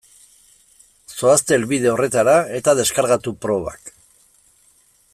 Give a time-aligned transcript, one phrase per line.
[1.17, 3.97] Zoazte helbide horretara eta deskargatu probak.